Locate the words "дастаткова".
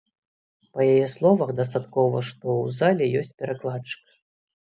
1.59-2.23